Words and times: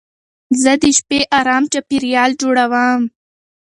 زه 0.61 0.71
د 0.81 0.83
شپې 0.97 1.19
ارام 1.39 1.63
چاپېریال 1.71 2.31
جوړوم. 2.41 3.01